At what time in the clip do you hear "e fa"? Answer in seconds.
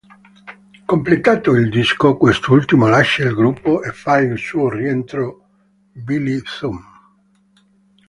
3.83-4.17